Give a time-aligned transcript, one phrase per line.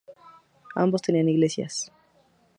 [0.73, 1.91] Ambos tenían iglesias.